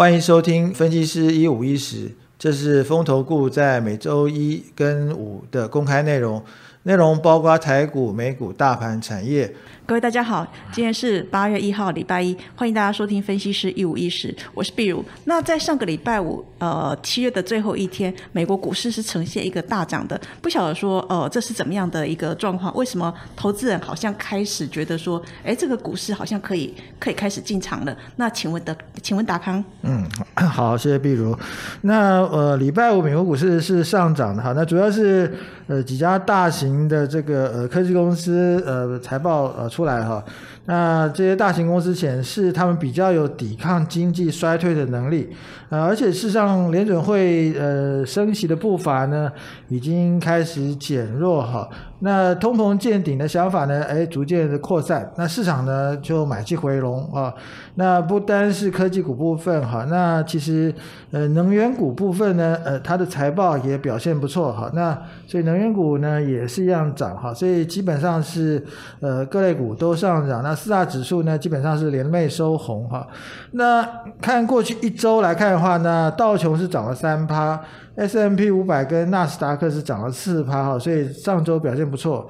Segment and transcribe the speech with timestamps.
[0.00, 6.42] 欢迎收听分析师一五一十，这是风投顾在每周一跟五的公开内容，
[6.84, 9.54] 内容包括台股、美股、大盘、产业。
[9.84, 15.04] 各位大家好，今天是八月一号，礼拜一，欢迎大家收听分析师一五一十，我是碧如。
[15.24, 22.74] 那在上个礼拜五，呃，七月的最后一天，美国股市是呈现一个大涨的，不晓得说，呃，这是怎么样的一个状况？
[22.76, 27.94] 为什么投资人好像开始觉得说，哎，这个股市好像可以可以开始进场了？
[28.16, 29.62] 那请问的，请问达康？
[29.82, 30.08] 嗯，
[30.48, 31.36] 好，谢谢碧如。
[31.82, 35.34] 那呃，礼拜五美国股市是上涨的哈，那主要是
[35.70, 39.84] 呃几家大型的这个呃科技公司呃财报呃出。
[39.84, 40.22] 来哈，
[40.66, 45.28] 那这些大型公司显示他们比较有抵抗经济衰退的能力，
[45.70, 49.32] 呃，而且事实上联准会呃升息的步伐呢
[49.68, 51.68] 已经开始减弱哈。
[52.00, 53.84] 那通膨见顶的想法呢？
[53.84, 57.32] 哎，逐渐的扩散，那市场呢就买气回笼啊。
[57.74, 60.74] 那不单是科技股部分哈，那其实
[61.10, 64.70] 呃能源股部分呢，呃它的财报也表现不错哈。
[64.74, 67.34] 那所以能源股呢也是一样涨哈。
[67.34, 68.64] 所以基本上是
[69.00, 70.42] 呃各类股都上涨。
[70.42, 73.06] 那四大指数呢基本上是连袂收红哈。
[73.52, 73.86] 那
[74.20, 77.60] 看过去一周来看的话，那道琼是涨了三趴。
[77.96, 82.26] S M P 五百跟纳斯达克是涨了四趴哈，所以上周表现不错。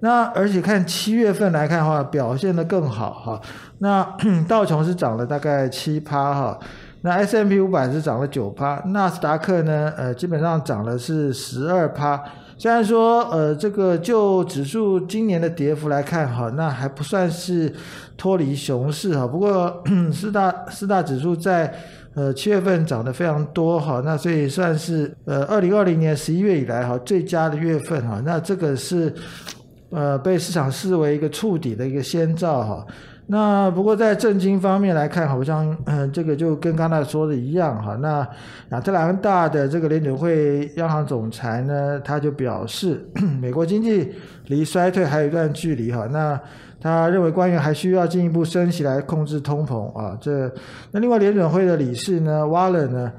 [0.00, 3.40] 那而且看七月份来看的话，表现的更好哈。
[3.78, 4.02] 那
[4.46, 6.58] 道琼是涨了大概七趴哈，
[7.02, 12.22] 那 S M P 五百是涨了九趴，纳斯达克呢，呃，基本上涨了是十二趴。
[12.56, 17.72] 虽然说，呃，这个就指数今年的跌幅来看哈，那还不算是
[18.16, 19.26] 脱离熊市哈。
[19.26, 21.74] 不过 四大四大指数在
[22.14, 29.12] 呃，七月份涨得非常多哈，那所以算是呃二零二零年十一月以来哈最佳的月份哈，那这个是
[29.90, 32.86] 呃被市场视为一个触底的一个先兆哈。
[33.26, 37.96] 那不过在震惊方面来看，好像嗯这个就跟刚才说的一样哈。
[37.96, 38.26] 那
[38.70, 43.02] 亚特兰大的这个联准会央行总裁呢，他就表示
[43.40, 44.12] 美国经济
[44.48, 46.06] 离衰退还有一段距离哈。
[46.12, 46.38] 那
[46.78, 50.52] 他认为官员还需要进一步升息来控制通膨啊，这
[50.90, 53.10] 那另外联准会的理事呢，Waller 呢，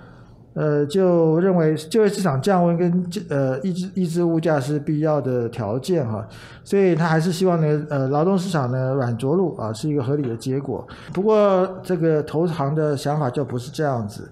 [0.56, 6.26] 呃，就认为就业市场降温跟呃抑制抑制物价是必要的条件哈，
[6.64, 10.88] 所以他还是希望呢，呃，劳动市场呢软着陆啊是一个合理的结果。
[11.14, 14.28] 不过这个投行的想法就不是这样子。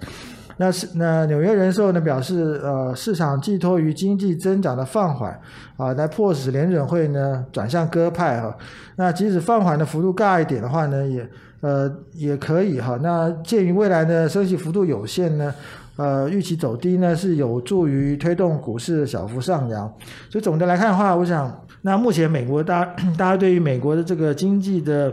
[0.55, 5.37] 那是那纽约人寿呢表示，呃，市场寄托于经济增长的放缓
[5.77, 8.55] 啊，来迫使联准会呢转向鸽派哈。
[8.95, 11.27] 那即使放缓的幅度大一点的话呢，也
[11.63, 12.99] 呃也可以哈。
[13.01, 15.51] 那鉴于未来的升息幅度有限呢，
[15.95, 19.91] 呃，预期走低呢是有助于推动股市的小幅上扬。
[20.29, 22.85] 所以总的来看的话，我想那目前美国大
[23.17, 25.11] 大家对于美国的这个经济的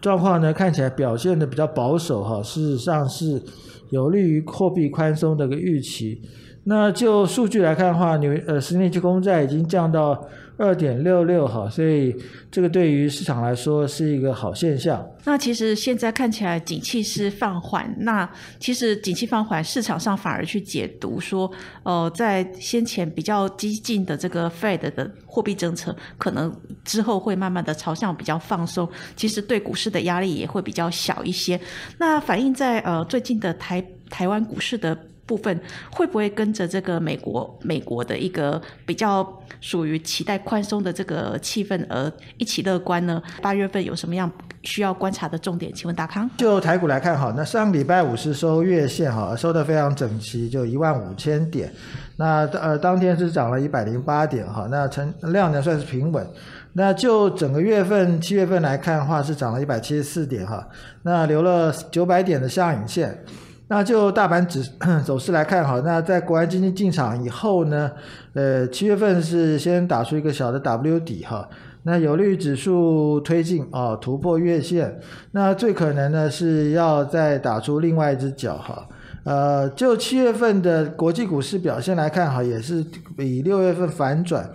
[0.00, 2.40] 状况呢，看起来表现的比较保守哈。
[2.40, 3.42] 事实上是。
[3.90, 6.20] 有利于货币宽松的个预期。
[6.68, 12.14] 那就数据来看的话，纽呃十年期公债已经降到二点六六哈，所以
[12.50, 15.02] 这个对于市场来说是一个好现象。
[15.24, 18.28] 那其实现在看起来景气是放缓，那
[18.60, 21.50] 其实景气放缓，市场上反而去解读说，
[21.84, 26.54] 呃，在先前比较激进的这个 Fed 的货币政策，可能
[26.84, 28.86] 之后会慢慢的朝向比较放松，
[29.16, 31.58] 其实对股市的压力也会比较小一些。
[31.96, 34.98] 那反映在呃最近的台台湾股市的。
[35.28, 35.60] 部分
[35.92, 43.22] 会不会跟着这个美国美国的一个比较属于期待宽松的这个气氛而一起乐观呢？
[43.42, 44.30] 八月份有什么样
[44.62, 45.70] 需要观察的重点？
[45.74, 46.28] 请问大康。
[46.38, 51.70] 就台股来看，哈，那上礼拜五是收月线，哈，收的非常整齐，就一万五千点。
[52.16, 56.26] 那呃，当天是涨了一百零八点，哈，那成量呢算是平稳。
[56.72, 60.66] 那就整个月份七月份来看的话，是涨了一百七十四点，哈，
[61.02, 63.22] 那留了九百点的下影线。
[63.68, 64.62] 那就大盘指
[65.04, 67.90] 走势来看，好，那在国安基金进场以后呢，
[68.32, 71.46] 呃，七月份是先打出一个小的 W 底哈，
[71.82, 74.98] 那有利于指数推进啊，突破月线，
[75.32, 78.88] 那最可能呢是要再打出另外一只脚哈，
[79.24, 82.82] 呃，就七月份的国际股市表现来看，哈，也是
[83.16, 84.50] 比六月份反转。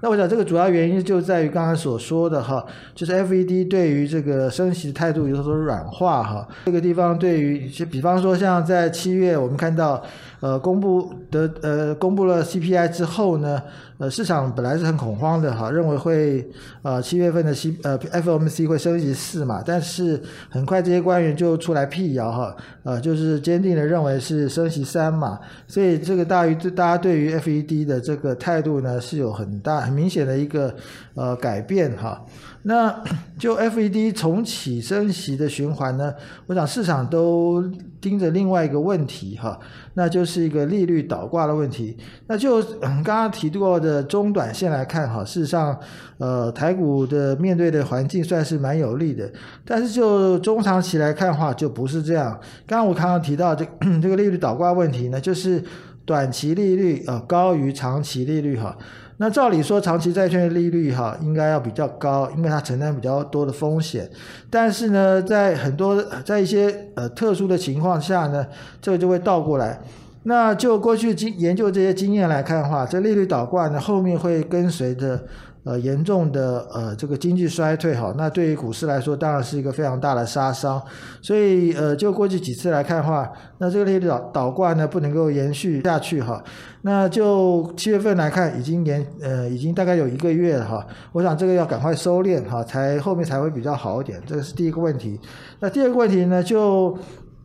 [0.00, 2.64] 那我想这个主要原因就在于刚才所说的哈，
[2.94, 6.46] 就是 FED 对于这个升息的态度有所软化哈。
[6.66, 10.02] 这个地方对于，就比方说像在七月我们看到，
[10.40, 13.62] 呃，公布的呃公布了 CPI 之后呢。
[13.98, 16.48] 呃，市场本来是很恐慌的哈，认为会
[16.82, 30.74] 呃七月份的 C 呃 FOMC 会升级四嘛，但是很快这些官员就出来辟谣哈，呃就是坚定的认为是升息三嘛，所以这个大于大家对于 FED 的这个态度呢是有很大很明显的一个
[31.14, 32.24] 呃改变哈。
[32.62, 33.02] 那
[33.38, 36.12] 就 FED 重启升息的循环呢，
[36.46, 37.62] 我想市场都
[38.00, 39.58] 盯着另外一个问题哈，
[39.94, 41.96] 那就是一个利率倒挂的问题。
[42.26, 45.78] 那就 刚刚提过的中短线来看哈，事实上
[46.18, 49.30] 呃台股的面对的环境算是蛮有利的，
[49.64, 52.38] 但是就中长期来看的话就不是这样。
[52.66, 53.64] 刚刚我刚刚提到这
[54.02, 55.62] 这个利率倒挂问题呢，就是
[56.08, 58.74] 短期利率呃高于长期利率哈。
[59.18, 64.08] 那照理说，长期债券的利率哈应该要比较高，因为它承担比较多的风险。
[64.48, 68.46] 但是呢，在很多在一些呃特殊的情况下呢，
[68.80, 69.78] 这个就会倒过来。
[70.22, 75.20] 那就过去经研究这些经验来看的话，这利率倒挂呢，后面会跟随着。
[75.68, 80.82] 呃，严重的呃，这个经济衰退哈，那对于股市来说，当然是一个非常大的杀伤。
[81.20, 86.42] 所以呃，就过去几次来看的话，那这个利率倒倒挂呢，不能够延续下去哈。
[86.80, 90.86] 那就七月份来看，已经延呃，已经大概有一个月了哈。
[91.12, 94.18] 我想这个要赶快收敛哈，才后面才会比较好一点。
[94.26, 95.20] 这个是第一个问题。
[95.60, 96.96] 那第二个问题呢，就。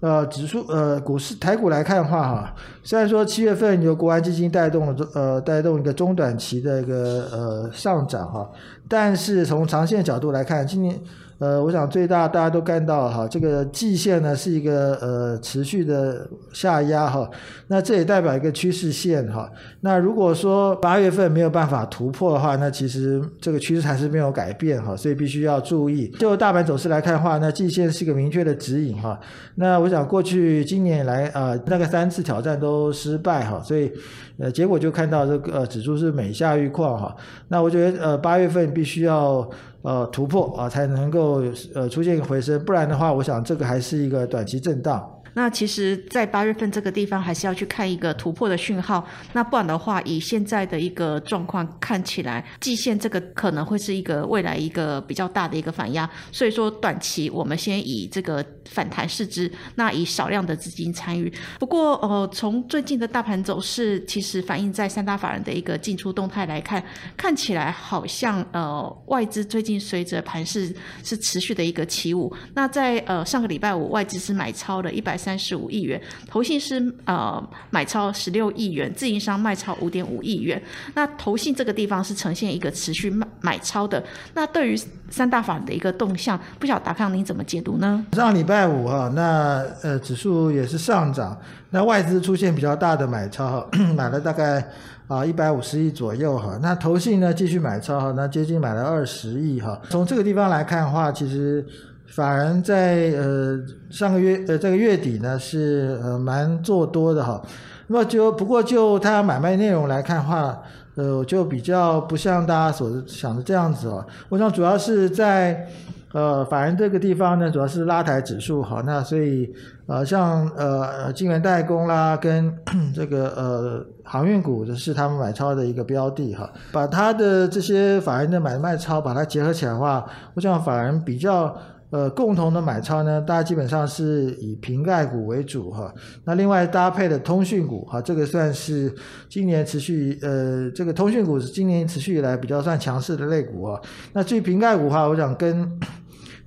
[0.03, 2.53] 呃，指数呃，股市台股来看的话，哈，
[2.83, 8.51] 虽然说七月份由国安基金带动了，呃，带动一个中短期的一个呃上涨哈，
[8.89, 10.99] 但是从长线角度来看，今年。
[11.39, 17.29] 呃，我想最大大家都看到哈，这个季线呢是一个呃持续的下压哈，
[17.67, 19.51] 那这也代表一个趋势线哈。
[19.81, 26.07] 那如果说八月份没有办法突破的话，那其实这个趋势还是没有改变哈，所以必须要注意。
[26.19, 29.19] 就大盘走势来看的话，那季线是一个明确的指引哈。
[29.55, 33.91] 那我想过去今年以来啊，大概三次挑战都失败哈，所以
[34.39, 37.15] 呃结果就看到这个呃指数是每下愈况哈。
[37.47, 39.49] 那我觉得呃八月份必须要。
[39.83, 41.43] 呃，突破啊，才能够
[41.75, 45.05] 呃出现回升，不然的话，我想这个还是一个短期震荡。
[45.35, 49.03] 那其实，在八月份这个地方，还是要去看一个突破的讯号。
[49.33, 56.07] 那不然的话，以现在的一个状况看起来，季线这个可能会是一个未来一个比较大的一个反压。
[56.31, 61.33] 所以说，短期我们先以这个反弹试之，那以少量的资金参与。
[61.59, 66.83] 不过，呃，从最近的大盘走势，其实反映在三大法人的一个进出动态来看，
[67.17, 70.71] 看起来好像呃外资最近随着盘势
[71.03, 72.31] 是持续的一个起舞。
[72.53, 75.17] 那在呃上个礼拜五，外资是买超了一百。
[75.23, 80.61] 三十五亿元，投信是呃买超十六亿元，自营商卖超五点五亿元。
[80.95, 84.03] 那投信这个地方是呈现一个持续买买超的。
[84.33, 84.77] 那对于
[85.09, 88.05] 三大法的一个动向，不晓得达康您怎么解读呢？
[88.11, 91.39] 上礼拜五哈，那呃指数也是上涨，
[91.69, 93.65] 那外资出现比较大的买超，
[93.95, 94.61] 买了大概
[95.07, 96.59] 啊一百五十亿左右哈。
[96.61, 99.79] 那投信呢继续买超哈，那接近买了二十亿哈。
[99.89, 101.65] 从这个地方来看的话，其实。
[102.15, 107.41] 法人在呃上个月呃这个月底呢是呃蛮做多的哈，
[107.87, 110.61] 那么就不过就它买卖内容来看的话，
[110.93, 114.05] 呃就比较不像大家所想的这样子哦。
[114.29, 115.67] 我想主要是在
[116.11, 119.51] 呃法人这个地方呢，主要是拉抬指数哈，那所以
[119.87, 122.55] 呃像呃金源代工啦跟
[122.93, 130.05] 这个呃航运股的是他们买超的一个标的哈，把它的这些法人的买卖超把它结合起来的话，
[130.35, 131.51] 我想法人比较。
[131.93, 135.93] 呃，共同的买超呢，大家基本上是以瓶盖股为主哈。
[136.25, 138.91] 那另外搭配的通讯股哈，这个算是
[139.29, 143.79] 今年持续呃，这个通讯股是今年持续以来比较算强势的类股啊。
[144.11, 145.79] 那至于瓶盖股哈，我想跟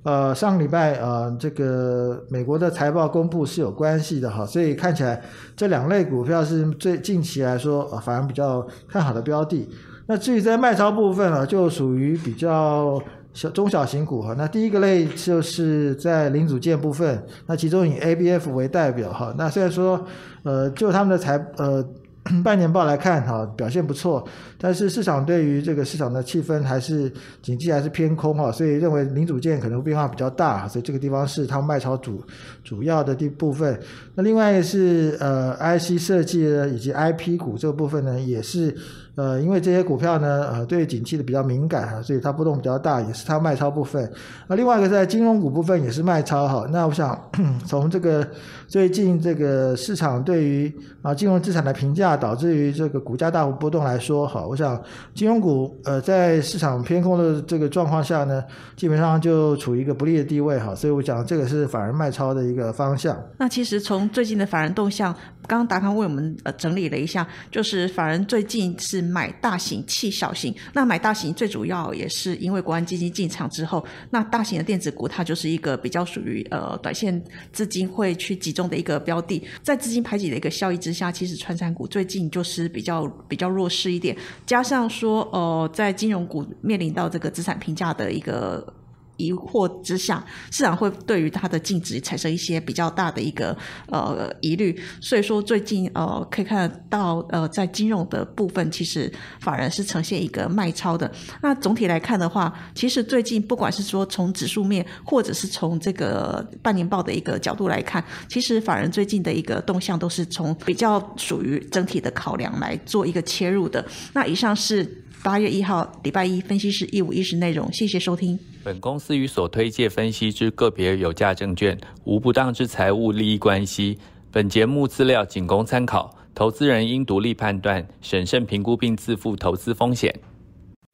[0.03, 5.21] 呃上个礼拜呃这个美国的财报公布是有关系的哈，所以看起来
[5.55, 9.69] 这两类股票是最近期来说反而比较看好的标的。
[10.07, 13.01] 那至于在卖超部分啊，就属于比较。
[13.37, 20.03] 小中小型股哈，那第一个类就是在零组件部分，那其中以 ABF 为代表哈，那虽然说，
[20.41, 21.87] 呃，就他们的财呃
[22.43, 24.27] 半年报来看哈，表现不错，
[24.57, 27.13] 但是市场对于这个市场的气氛还是
[27.43, 32.23] 经济还是偏空哈，所以认为零组件可能变化比较大，所以这个地方是他们卖超主
[32.63, 33.79] 主要的地部分。
[34.15, 38.75] 那另外是呃 IC 设计呢以及 IP 股这部分呢，也是。
[39.17, 44.07] 呃，因为这些股票呢，呃，对景气的比较敏感哈，所以它波动比较大，也是它卖超部分。
[44.47, 46.67] 那另外一个在金融股部分也是卖超哈。
[46.71, 47.19] 那我想
[47.65, 48.27] 从这个
[48.67, 50.71] 最近这个市场对于
[51.01, 54.79] 啊金融资产的评价，导致于这个股价大幅波动来说哈，我想
[55.15, 58.43] 金融股呃在市场偏空的这个状况下呢，
[58.75, 60.75] 基本上就处于一个不利的地位哈。
[60.75, 63.17] 所以我讲这个是反而卖超的一个方向。
[63.39, 65.11] 那其实从最近的法人动向，
[65.47, 69.06] 刚刚达康为我们呃整理了一下，就是法人最近是。
[69.07, 70.53] 买大型弃小型。
[70.73, 88.73] 那买大型最主要也是因为国安基金进场之后，那大型的电子股它就是一个比较属于呃短线资金会去集中的一个标的，在资金排挤的一个效益之下，其实川山股最近就是比较比较弱势一点，加上说呃在金融股面临到这个资产评价的一个。
[89.17, 93.55] 疑惑之下，市场会对于它的净值产生一些比较大的一个
[93.87, 101.11] 呃疑虑，所以说最近呃可以看得到呃在金融的部分，其实法人是呈现一个卖超的。
[101.41, 113.85] 那总体来看的话，其实最近不管是说从指数面，或者是从这个半年报的一个角度来看，其实法人最近的一个动向都是从比较属于整体的考量来做一个切入的。
[114.13, 115.03] 那以上是。
[115.23, 118.39] 八月一号，礼拜一，分析师一五一十内容，谢谢收听。
[118.67, 123.97] 本公司与所推介分析之个别有价证券无不当之财务利益关系。
[124.29, 130.13] 本节目资料仅供参考，投资人应独立判断、审慎评估并自负投资风险。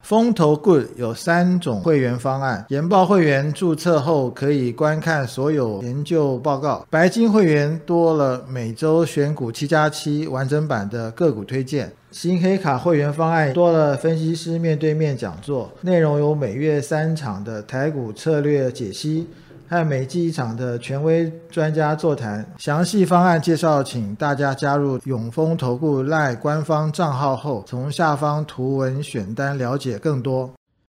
[0.04, 19.26] 风投 Good 有三种会员方案，研报会员注册后可以观看所有研究报告，白金会员多了每周选股七加七完整版的个股推荐，新黑卡会员方案多了分析师面对面讲座，内容有每月三场的台股策略解析。
[19.66, 30.52] 和每季一场的权威专家座谈，详细方案介绍，请大家加入永丰投顾赖官方账号后，从下方图文选单了解更多。